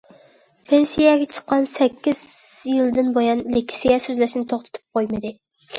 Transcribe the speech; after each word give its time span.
پېنسىيەگە 0.71 1.27
چىققان 1.35 1.67
سەككىز 1.73 2.23
يىلدىن 2.77 3.15
بۇيان، 3.19 3.45
لېكسىيە 3.59 4.03
سۆزلەشنى 4.09 4.45
توختىتىپ 4.57 4.99
قويمىدى. 5.01 5.39